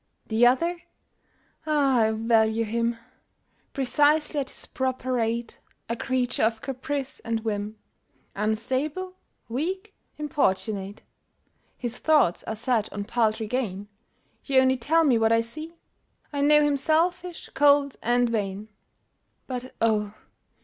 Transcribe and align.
The 0.25 0.47
other! 0.47 0.81
Ah! 1.67 1.99
I 2.05 2.11
value 2.13 2.63
him 2.65 2.97
Precisely 3.71 4.39
at 4.39 4.49
his 4.49 4.65
proper 4.65 5.13
rate, 5.13 5.59
A 5.89 5.95
creature 5.95 6.41
of 6.41 6.59
caprice 6.59 7.19
and 7.19 7.41
whim, 7.41 7.77
Unstable, 8.33 9.13
weak, 9.47 9.93
importunate. 10.17 11.03
His 11.77 11.99
thoughts 11.99 12.41
are 12.45 12.55
set 12.55 12.91
on 12.91 13.03
paltry 13.03 13.45
gain— 13.45 13.89
You 14.45 14.61
only 14.61 14.77
tell 14.77 15.03
me 15.03 15.19
what 15.19 15.31
I 15.31 15.41
see— 15.41 15.75
I 16.33 16.41
know 16.41 16.63
him 16.65 16.77
selfish, 16.77 17.51
cold 17.53 17.95
and 18.01 18.27
vain; 18.27 18.69
But, 19.45 19.75
oh! 19.79 20.15